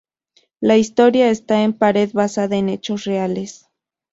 La 0.61 0.77
historia 0.77 1.29
está 1.29 1.61
en 1.61 1.73
parte 1.73 2.07
basada 2.11 2.55
en 2.55 2.69
hechos 2.69 3.03
reales. 3.05 3.67